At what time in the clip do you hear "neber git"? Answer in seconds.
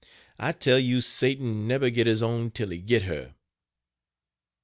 1.67-2.07